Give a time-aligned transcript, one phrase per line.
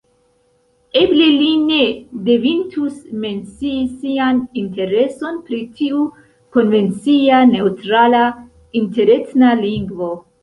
[0.99, 1.81] Eble li ne
[2.29, 6.01] devintus mencii sian intereson pri tiu
[6.57, 8.23] konvencia neŭtrala
[8.81, 10.09] interetna lingvo.